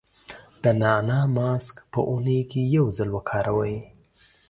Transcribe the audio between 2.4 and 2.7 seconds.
کې